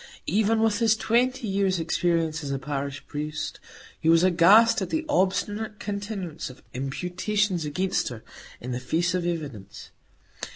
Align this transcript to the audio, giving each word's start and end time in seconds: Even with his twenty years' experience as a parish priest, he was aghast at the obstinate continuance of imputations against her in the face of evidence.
Even 0.25 0.61
with 0.63 0.79
his 0.79 0.95
twenty 0.95 1.47
years' 1.47 1.79
experience 1.79 2.43
as 2.43 2.49
a 2.49 2.57
parish 2.57 3.05
priest, 3.05 3.59
he 3.99 4.09
was 4.09 4.23
aghast 4.23 4.81
at 4.81 4.89
the 4.89 5.05
obstinate 5.07 5.77
continuance 5.79 6.49
of 6.49 6.63
imputations 6.73 7.65
against 7.65 8.09
her 8.09 8.23
in 8.59 8.71
the 8.71 8.79
face 8.79 9.13
of 9.13 9.27
evidence. 9.27 9.91